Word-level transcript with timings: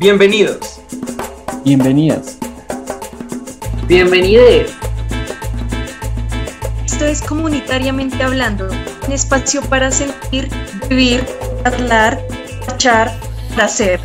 Bienvenidos. 0.00 0.80
Bienvenidas. 1.62 2.38
Bienvenides. 3.86 4.74
Esto 6.86 7.04
es 7.04 7.20
Comunitariamente 7.20 8.22
Hablando, 8.22 8.70
un 9.06 9.12
espacio 9.12 9.60
para 9.60 9.90
sentir, 9.90 10.48
vivir, 10.88 11.22
hablar, 11.66 12.18
echar, 12.72 13.14
hacer. 13.58 14.00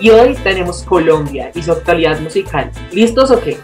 Y 0.00 0.08
hoy 0.08 0.34
tenemos 0.36 0.82
Colombia 0.84 1.52
y 1.54 1.62
su 1.62 1.70
actualidad 1.70 2.18
musical. 2.20 2.72
¿Listos 2.90 3.30
o 3.32 3.38
qué? 3.38 3.58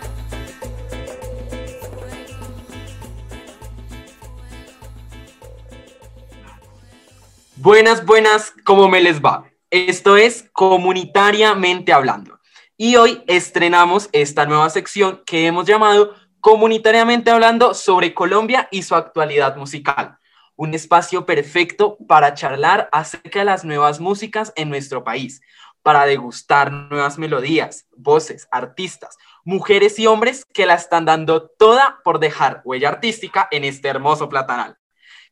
Buenas, 7.57 8.05
buenas, 8.05 8.53
¿cómo 8.65 8.87
me 8.87 9.01
les 9.01 9.23
va? 9.23 9.50
Esto 9.73 10.17
es 10.17 10.51
Comunitariamente 10.53 11.93
Hablando. 11.93 12.41
Y 12.77 12.97
hoy 12.97 13.23
estrenamos 13.29 14.09
esta 14.11 14.45
nueva 14.45 14.69
sección 14.69 15.23
que 15.25 15.47
hemos 15.47 15.65
llamado 15.65 16.17
Comunitariamente 16.41 17.31
Hablando 17.31 17.73
sobre 17.73 18.13
Colombia 18.13 18.67
y 18.73 18.83
su 18.83 18.97
actualidad 18.97 19.55
musical. 19.55 20.19
Un 20.57 20.75
espacio 20.75 21.25
perfecto 21.25 21.97
para 22.09 22.35
charlar 22.35 22.89
acerca 22.91 23.39
de 23.39 23.45
las 23.45 23.65
nuevas 23.65 24.01
músicas 24.01 24.53
en 24.57 24.71
nuestro 24.71 25.05
país, 25.05 25.41
para 25.85 26.05
degustar 26.05 26.73
nuevas 26.73 27.17
melodías, 27.17 27.87
voces, 27.97 28.49
artistas, 28.51 29.19
mujeres 29.45 30.01
y 30.01 30.09
hombres 30.09 30.45
que 30.53 30.67
la 30.67 30.75
están 30.75 31.05
dando 31.05 31.49
toda 31.49 32.01
por 32.03 32.19
dejar 32.19 32.61
huella 32.65 32.89
artística 32.89 33.47
en 33.53 33.63
este 33.63 33.87
hermoso 33.87 34.29
platanal, 34.29 34.79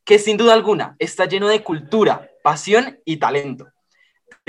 que 0.05 0.17
sin 0.17 0.37
duda 0.37 0.53
alguna 0.53 0.95
está 0.97 1.25
lleno 1.25 1.49
de 1.49 1.61
cultura, 1.61 2.29
pasión 2.41 3.01
y 3.03 3.17
talento. 3.17 3.67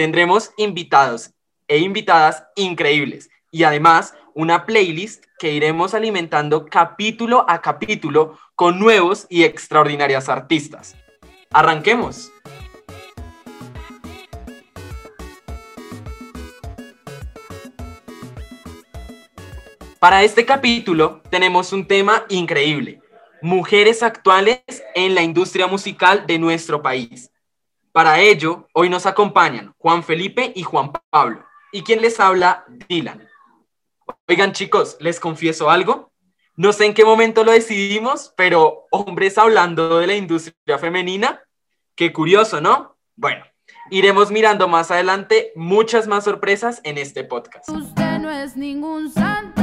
Tendremos 0.00 0.50
invitados 0.56 1.32
e 1.68 1.76
invitadas 1.76 2.44
increíbles 2.56 3.28
y 3.50 3.64
además 3.64 4.14
una 4.34 4.64
playlist 4.64 5.26
que 5.38 5.52
iremos 5.52 5.92
alimentando 5.92 6.64
capítulo 6.64 7.44
a 7.46 7.60
capítulo 7.60 8.38
con 8.54 8.78
nuevos 8.78 9.26
y 9.28 9.44
extraordinarias 9.44 10.30
artistas. 10.30 10.96
Arranquemos. 11.50 12.32
Para 19.98 20.22
este 20.22 20.46
capítulo 20.46 21.20
tenemos 21.28 21.74
un 21.74 21.86
tema 21.86 22.24
increíble, 22.30 23.02
mujeres 23.42 24.02
actuales 24.02 24.62
en 24.94 25.14
la 25.14 25.20
industria 25.20 25.66
musical 25.66 26.26
de 26.26 26.38
nuestro 26.38 26.80
país. 26.80 27.29
Para 27.92 28.20
ello, 28.20 28.68
hoy 28.72 28.88
nos 28.88 29.04
acompañan 29.06 29.74
Juan 29.78 30.04
Felipe 30.04 30.52
y 30.54 30.62
Juan 30.62 30.92
Pablo. 31.10 31.44
¿Y 31.72 31.82
quien 31.82 32.00
les 32.00 32.20
habla? 32.20 32.64
Dylan. 32.88 33.28
Oigan 34.28 34.52
chicos, 34.52 34.96
les 35.00 35.18
confieso 35.18 35.70
algo. 35.70 36.12
No 36.54 36.72
sé 36.72 36.86
en 36.86 36.94
qué 36.94 37.04
momento 37.04 37.42
lo 37.42 37.52
decidimos, 37.52 38.32
pero 38.36 38.86
hombres 38.90 39.38
hablando 39.38 39.98
de 39.98 40.06
la 40.06 40.14
industria 40.14 40.78
femenina, 40.78 41.42
qué 41.96 42.12
curioso, 42.12 42.60
¿no? 42.60 42.96
Bueno, 43.16 43.44
iremos 43.90 44.30
mirando 44.30 44.68
más 44.68 44.90
adelante 44.90 45.52
muchas 45.56 46.06
más 46.06 46.24
sorpresas 46.24 46.80
en 46.84 46.96
este 46.96 47.24
podcast. 47.24 47.68
Usted 47.68 48.18
no 48.18 48.30
es 48.30 48.56
ningún 48.56 49.10
santo. 49.10 49.60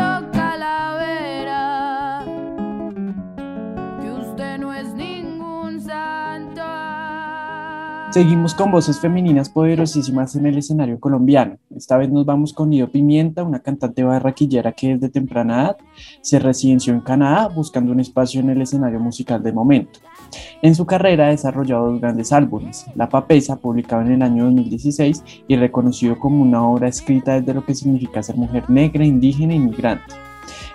Seguimos 8.18 8.56
con 8.56 8.72
voces 8.72 9.00
femeninas 9.00 9.48
poderosísimas 9.48 10.36
en 10.36 10.48
el 10.48 10.58
escenario 10.58 11.00
colombiano. 11.00 11.60
Esta 11.76 11.98
vez 11.98 12.10
nos 12.10 12.26
vamos 12.26 12.52
con 12.52 12.72
Nido 12.72 12.90
Pimienta, 12.90 13.44
una 13.44 13.60
cantante 13.60 14.04
barraquillera 14.04 14.72
que 14.72 14.96
desde 14.96 15.10
temprana 15.10 15.62
edad 15.62 15.78
se 16.22 16.40
residenció 16.40 16.96
en 16.96 17.02
Canadá 17.02 17.48
buscando 17.48 17.92
un 17.92 18.00
espacio 18.00 18.40
en 18.40 18.50
el 18.50 18.60
escenario 18.64 19.00
musical 19.00 19.44
de 19.44 19.54
momento. 19.54 20.00
En 20.64 20.74
su 20.74 20.88
carrera 20.88 21.28
ha 21.28 21.30
desarrollado 21.30 21.92
dos 21.92 22.02
grandes 22.02 22.34
álbumes, 22.34 22.88
La 22.96 23.08
Papesa, 23.08 23.58
publicado 23.58 24.02
en 24.02 24.14
el 24.14 24.24
año 24.24 24.46
2016 24.46 25.24
y 25.48 25.56
reconocido 25.56 26.18
como 26.18 26.42
una 26.42 26.68
obra 26.68 26.88
escrita 26.88 27.40
desde 27.40 27.54
lo 27.54 27.64
que 27.64 27.76
significa 27.76 28.24
ser 28.24 28.36
mujer 28.36 28.68
negra, 28.68 29.06
indígena 29.06 29.54
e 29.54 29.58
inmigrante. 29.58 30.16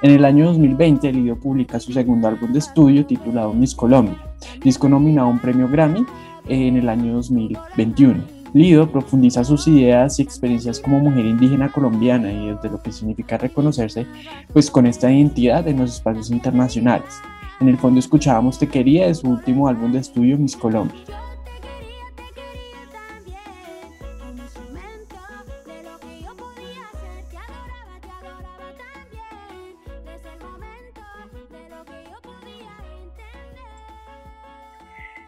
En 0.02 0.12
el 0.12 0.24
año 0.24 0.46
2020, 0.46 1.12
Lidio 1.12 1.38
publica 1.40 1.80
su 1.80 1.92
segundo 1.92 2.28
álbum 2.28 2.52
de 2.52 2.60
estudio 2.60 3.04
titulado 3.04 3.52
Miss 3.52 3.74
Colombia, 3.74 4.16
disco 4.62 4.88
nominado 4.88 5.28
a 5.28 5.30
un 5.30 5.38
premio 5.38 5.68
Grammy 5.68 6.06
en 6.48 6.76
el 6.76 6.88
año 6.88 7.14
2021. 7.14 8.42
Lido 8.54 8.90
profundiza 8.90 9.44
sus 9.44 9.66
ideas 9.66 10.18
y 10.18 10.22
experiencias 10.22 10.78
como 10.78 11.00
mujer 11.00 11.24
indígena 11.24 11.72
colombiana 11.72 12.30
y 12.30 12.48
desde 12.48 12.68
lo 12.68 12.82
que 12.82 12.92
significa 12.92 13.38
reconocerse 13.38 14.06
pues 14.52 14.70
con 14.70 14.86
esta 14.86 15.10
identidad 15.10 15.66
en 15.68 15.78
los 15.78 15.94
espacios 15.94 16.30
internacionales. 16.30 17.14
En 17.60 17.68
el 17.68 17.78
fondo 17.78 17.98
escuchábamos 17.98 18.58
Te 18.58 18.68
quería 18.68 19.06
de 19.06 19.14
su 19.14 19.28
último 19.28 19.68
álbum 19.68 19.92
de 19.92 20.00
estudio 20.00 20.36
Miss 20.36 20.56
Colombia. 20.56 21.00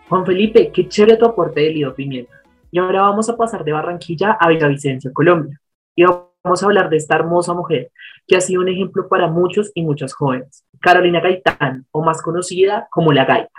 Juan 0.08 0.26
Felipe, 0.26 0.70
qué 0.70 0.88
chévere 0.88 1.16
tu 1.16 1.24
aporte 1.24 1.60
de 1.60 1.70
Lido 1.70 1.94
Pimienta. 1.94 2.42
Y 2.70 2.78
ahora 2.78 3.02
vamos 3.02 3.28
a 3.28 3.36
pasar 3.36 3.64
de 3.64 3.72
Barranquilla 3.72 4.32
a 4.32 4.48
Villavicencio, 4.48 5.12
Colombia. 5.12 5.58
Y 5.96 6.04
vamos 6.04 6.62
a 6.62 6.66
hablar 6.66 6.90
de 6.90 6.96
esta 6.98 7.16
hermosa 7.16 7.54
mujer 7.54 7.90
que 8.26 8.36
ha 8.36 8.40
sido 8.40 8.60
un 8.60 8.68
ejemplo 8.68 9.08
para 9.08 9.28
muchos 9.28 9.70
y 9.74 9.82
muchas 9.82 10.12
jóvenes. 10.12 10.64
Carolina 10.80 11.20
Gaitán, 11.20 11.86
o 11.90 12.02
más 12.02 12.20
conocida 12.20 12.86
como 12.90 13.12
La 13.12 13.24
Gaita. 13.24 13.50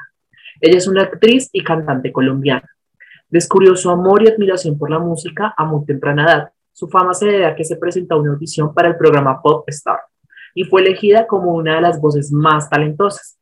Ella 0.61 0.77
es 0.77 0.87
una 0.87 1.03
actriz 1.03 1.49
y 1.51 1.63
cantante 1.63 2.11
colombiana. 2.11 2.69
Descubrió 3.29 3.75
su 3.75 3.89
amor 3.89 4.23
y 4.23 4.27
admiración 4.27 4.77
por 4.77 4.91
la 4.91 4.99
música 4.99 5.53
a 5.57 5.65
muy 5.65 5.85
temprana 5.85 6.25
edad. 6.25 6.49
Su 6.73 6.87
fama 6.87 7.13
se 7.13 7.25
debe 7.25 7.45
a 7.45 7.55
que 7.55 7.63
se 7.63 7.77
presentó 7.77 8.15
a 8.15 8.19
una 8.19 8.33
audición 8.33 8.73
para 8.73 8.89
el 8.89 8.97
programa 8.97 9.41
Pop 9.41 9.67
Star 9.69 9.99
y 10.53 10.63
fue 10.63 10.81
elegida 10.81 11.27
como 11.27 11.53
una 11.53 11.75
de 11.75 11.81
las 11.81 11.99
voces 11.99 12.31
más 12.31 12.69
talentosas. 12.69 13.37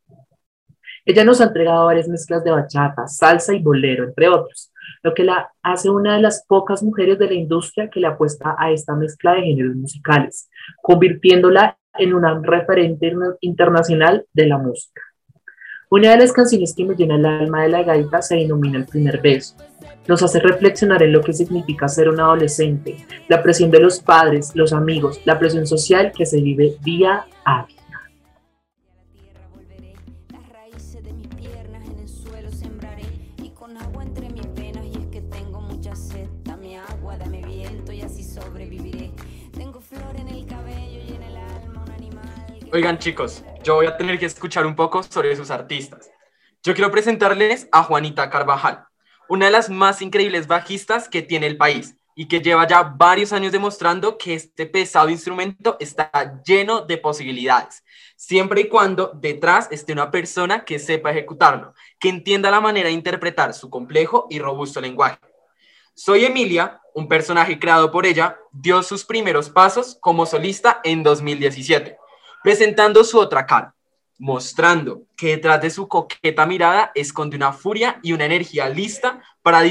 Ella 1.06 1.26
nos 1.26 1.42
ha 1.42 1.46
entregado 1.46 1.86
varias 1.86 2.08
mezclas 2.08 2.44
de 2.44 2.52
bachata, 2.52 3.08
salsa 3.08 3.54
y 3.54 3.62
bolero, 3.62 4.06
entre 4.06 4.30
otros, 4.30 4.72
lo 5.02 5.14
que 5.14 5.24
la 5.24 5.52
hace 5.62 5.90
una 5.90 6.16
de 6.16 6.22
las 6.22 6.46
pocas 6.48 6.82
mujeres 6.82 7.20
de 7.20 7.28
la 7.28 7.34
industria 7.34 7.90
que 7.90 8.00
le 8.00 8.08
apuesta 8.08 8.56
a 8.58 8.72
esta 8.72 8.96
mezcla 8.96 9.34
de 9.34 9.42
géneros 9.42 9.76
musicales, 9.76 10.50
convirtiéndola 10.82 11.78
en 11.96 12.14
una 12.14 12.40
referente 12.42 13.14
internacional 13.42 14.26
de 14.34 14.48
la 14.48 14.58
música. 14.58 15.02
Una 15.90 16.12
de 16.12 16.18
las 16.18 16.32
canciones 16.32 16.74
que 16.76 16.86
me 16.86 16.96
llena 16.96 17.18
el 17.18 17.26
alma 17.26 17.64
de 17.64 17.70
la 17.70 17.84
gaita 17.84 18.22
se 18.22 18.36
denomina 18.38 18.80
El 18.80 18.86
primer 18.86 19.22
beso. 19.22 19.56
Nos 20.08 20.24
hace 20.24 20.40
reflexionar 20.40 21.04
en 21.04 21.12
lo 21.12 21.22
que 21.22 21.34
significa 21.34 21.88
ser 21.88 22.10
un 22.10 22.20
adolescente, 22.20 22.96
la 23.28 23.44
presión 23.44 23.70
de 23.70 23.80
los 23.80 24.00
padres, 24.02 24.56
los 24.56 24.74
amigos, 24.74 25.22
la 25.26 25.38
presión 25.38 25.68
social 25.68 26.12
que 26.12 26.26
se 26.26 26.42
vive 26.42 26.78
día 26.82 27.26
a 27.46 27.68
día. 27.68 27.83
Oigan 42.74 42.98
chicos, 42.98 43.44
yo 43.64 43.76
voy 43.76 43.86
a 43.86 43.98
tener 43.98 44.18
que 44.18 44.26
escuchar 44.26 44.66
un 44.66 44.76
poco 44.76 45.04
sobre 45.04 45.36
sus 45.36 45.52
artistas. 45.52 46.10
Yo 46.64 46.74
quiero 46.74 46.90
presentarles 46.90 47.68
a 47.72 47.84
Juanita 47.84 48.32
Carvajal, 48.32 48.86
una 49.30 49.46
de 49.46 49.52
las 49.52 49.70
más 49.70 50.02
increíbles 50.02 50.48
bajistas 50.48 51.08
que 51.08 51.22
tiene 51.22 51.46
el 51.46 51.56
país 51.56 51.96
y 52.16 52.28
que 52.28 52.42
lleva 52.42 52.66
ya 52.66 52.82
varios 52.82 53.32
años 53.32 53.52
demostrando 53.52 54.18
que 54.18 54.34
este 54.34 54.66
pesado 54.66 55.10
instrumento 55.10 55.78
está 55.80 56.42
lleno 56.44 56.82
de 56.82 56.98
posibilidades, 56.98 57.84
siempre 58.16 58.62
y 58.62 58.70
cuando 58.70 59.12
detrás 59.14 59.68
esté 59.70 59.94
una 59.94 60.10
persona 60.10 60.66
que 60.66 60.80
sepa 60.80 61.12
ejecutarlo, 61.12 61.76
que 62.00 62.10
entienda 62.10 62.50
la 62.50 62.60
manera 62.60 62.88
de 62.88 62.96
interpretar 62.96 63.54
su 63.54 63.70
complejo 63.70 64.26
y 64.32 64.40
robusto 64.40 64.82
lenguaje. 64.82 65.20
Soy 65.94 66.26
Emilia, 66.26 66.82
un 66.96 67.08
personaje 67.08 67.60
creado 67.60 67.92
por 67.92 68.08
ella, 68.08 68.40
dio 68.52 68.82
sus 68.82 69.06
primeros 69.06 69.52
pasos 69.52 69.96
como 70.02 70.26
solista 70.26 70.82
en 70.84 71.04
2017 71.04 71.98
presentando 72.44 73.04
su 73.04 73.18
otra 73.18 73.46
cara, 73.46 73.74
mostrando 74.20 75.04
que 75.18 75.30
detrás 75.30 75.62
de 75.62 75.70
su 75.70 75.88
coqueta 75.88 76.46
mirada 76.46 76.92
esconde 76.94 77.38
una 77.38 77.54
furia 77.54 78.00
y 78.04 78.14
una 78.14 78.26
energía 78.26 78.70
lista 78.70 79.22
para 79.42 79.62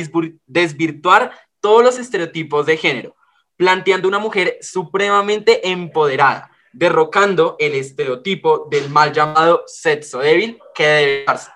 desvirtuar 0.46 1.32
todos 1.60 1.84
los 1.84 1.98
estereotipos 1.98 2.66
de 2.66 2.76
género, 2.76 3.14
planteando 3.56 4.08
una 4.08 4.18
mujer 4.18 4.58
supremamente 4.60 5.70
empoderada, 5.70 6.50
derrocando 6.72 7.56
el 7.58 7.74
estereotipo 7.74 8.66
del 8.70 8.88
mal 8.90 9.12
llamado 9.12 9.62
sexo 9.66 10.18
débil 10.18 10.58
que 10.74 10.86
debe 10.86 11.24
darse. 11.24 11.50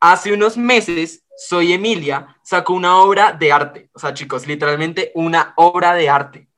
Hace 0.00 0.32
unos 0.32 0.56
meses 0.56 1.24
Soy 1.36 1.74
Emilia 1.74 2.36
sacó 2.42 2.72
una 2.72 2.98
obra 2.98 3.32
de 3.32 3.52
arte, 3.52 3.90
o 3.92 3.98
sea 3.98 4.14
chicos, 4.14 4.46
literalmente 4.46 5.12
una 5.14 5.52
obra 5.56 5.94
de 5.94 6.08
arte, 6.08 6.48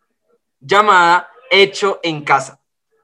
llamada 0.61 1.29
Hecho 1.51 1.99
en 2.03 2.23
Casa, 2.23 2.58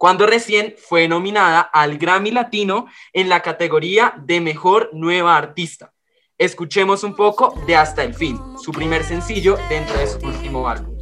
cuando 0.05 0.27
recién 0.27 0.75
fue 0.77 1.09
nominada 1.09 1.61
al 1.63 1.97
Grammy 1.97 2.31
Latino 2.31 2.89
en 3.15 3.31
la 3.31 3.41
categoría 3.41 4.13
de 4.19 4.39
Mejor 4.43 4.91
Nueva 4.93 5.35
Artista. 5.35 5.95
Escuchemos 6.37 7.05
un 7.05 7.17
poco 7.17 7.59
de 7.67 7.75
Hasta 7.75 8.05
el 8.05 8.13
Fin, 8.13 8.39
su 8.63 8.71
primer 8.71 9.03
sencillo 9.03 9.57
dentro 9.71 9.97
de 9.97 10.07
su 10.07 10.19
último 10.19 10.69
álbum. 10.69 10.95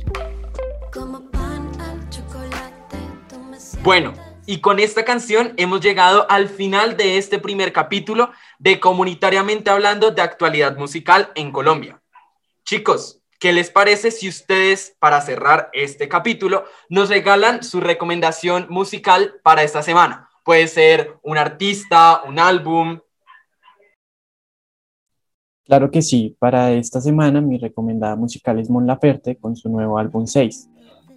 Bueno, 3.82 4.12
y 4.46 4.60
con 4.60 4.78
esta 4.78 5.04
canción 5.04 5.52
hemos 5.56 5.81
llegado 5.81 6.25
al 6.31 6.49
final 6.49 6.96
de 6.96 7.19
este 7.19 7.40
primer 7.40 7.72
capítulo 7.72 8.31
de 8.60 8.78
Comunitariamente 8.78 9.69
Hablando 9.70 10.12
de 10.12 10.22
Actualidad 10.22 10.76
Musical 10.76 11.32
en 11.34 11.50
Colombia. 11.50 12.00
Chicos, 12.64 13.22
¿qué 13.43 13.53
les 13.53 13.71
parece 13.71 14.12
si 14.12 14.29
ustedes, 14.29 14.94
para 15.00 15.21
cerrar 15.21 15.69
este 15.73 16.09
capítulo, 16.09 16.65
nos 16.89 17.09
regalan 17.09 17.65
su 17.65 17.81
recomendación 17.81 18.69
musical 18.71 19.35
para 19.43 19.65
esta 19.65 19.83
semana? 19.83 20.29
Puede 20.44 20.69
ser 20.69 21.17
un 21.25 21.37
artista, 21.37 22.23
un 22.23 22.39
álbum, 22.39 23.00
Claro 25.65 25.91
que 25.91 26.03
sí, 26.03 26.37
para 26.39 26.73
esta 26.73 27.00
semana 27.00 27.41
mi 27.41 27.56
recomendada 27.56 28.15
musical 28.17 28.59
es 28.59 28.69
Mon 28.69 28.87
Laferte 28.87 29.37
con 29.37 29.56
su 29.56 29.69
nuevo 29.71 29.97
álbum 29.97 30.27
6. 30.27 30.69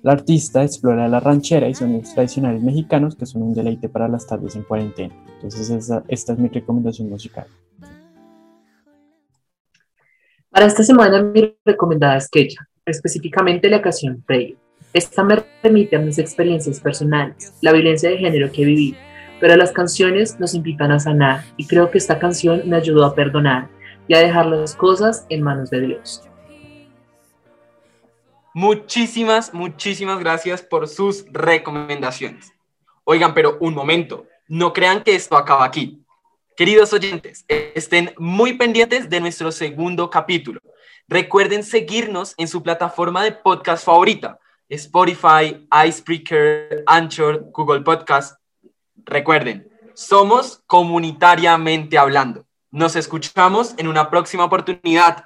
La 0.03 0.13
artista 0.13 0.63
explora 0.63 1.07
la 1.07 1.19
ranchera 1.19 1.67
y 1.67 1.73
sonidos 1.73 2.13
tradicionales 2.13 2.61
mexicanos 2.61 3.15
que 3.15 3.25
son 3.25 3.41
un 3.41 3.53
deleite 3.53 3.89
para 3.89 4.07
las 4.07 4.27
tardes 4.27 4.55
en 4.55 4.63
cuarentena. 4.63 5.15
Entonces 5.35 5.69
esta, 5.69 6.03
esta 6.07 6.33
es 6.33 6.39
mi 6.39 6.47
recomendación 6.47 7.09
musical. 7.09 7.47
Para 10.55 10.67
esta 10.67 10.83
semana 10.83 11.21
mi 11.21 11.53
recomendada 11.65 12.15
es 12.15 12.29
Quecha, 12.29 12.65
específicamente 12.85 13.69
la 13.69 13.81
canción 13.81 14.23
Rey. 14.25 14.55
Esta 14.93 15.21
me 15.21 15.43
remite 15.61 15.97
a 15.97 15.99
mis 15.99 16.17
experiencias 16.17 16.79
personales, 16.79 17.57
la 17.61 17.73
violencia 17.73 18.09
de 18.09 18.19
género 18.19 18.49
que 18.49 18.63
viví, 18.63 18.95
pero 19.41 19.57
las 19.57 19.73
canciones 19.73 20.39
nos 20.39 20.53
invitan 20.53 20.93
a 20.93 20.99
sanar 21.01 21.43
y 21.57 21.67
creo 21.67 21.91
que 21.91 21.97
esta 21.97 22.19
canción 22.19 22.61
me 22.69 22.77
ayudó 22.77 23.03
a 23.03 23.13
perdonar 23.13 23.67
y 24.07 24.13
a 24.13 24.19
dejar 24.19 24.45
las 24.45 24.77
cosas 24.77 25.25
en 25.27 25.43
manos 25.43 25.69
de 25.71 25.81
Dios. 25.81 26.23
Muchísimas, 28.53 29.53
muchísimas 29.53 30.19
gracias 30.19 30.61
por 30.61 30.87
sus 30.87 31.25
recomendaciones. 31.33 32.53
Oigan, 33.03 33.33
pero 33.33 33.57
un 33.59 33.73
momento, 33.73 34.25
no 34.47 34.71
crean 34.71 35.03
que 35.03 35.15
esto 35.15 35.35
acaba 35.35 35.65
aquí. 35.65 36.04
Queridos 36.55 36.93
oyentes, 36.93 37.43
estén 37.49 38.13
muy 38.17 38.53
pendientes 38.53 39.09
de 39.09 39.19
nuestro 39.19 39.51
segundo 39.51 40.09
capítulo. 40.09 40.61
Recuerden 41.05 41.63
seguirnos 41.63 42.33
en 42.37 42.47
su 42.47 42.63
plataforma 42.63 43.25
de 43.25 43.33
podcast 43.33 43.83
favorita, 43.83 44.39
Spotify, 44.69 45.67
Icebreaker, 45.85 46.85
Anchor, 46.87 47.51
Google 47.51 47.81
Podcast. 47.81 48.39
Recuerden, 49.03 49.69
somos 49.95 50.63
comunitariamente 50.65 51.97
hablando. 51.97 52.45
Nos 52.71 52.95
escuchamos 52.95 53.75
en 53.77 53.89
una 53.89 54.09
próxima 54.09 54.45
oportunidad. 54.45 55.25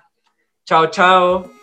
Chao, 0.65 0.87
chao. 0.87 1.58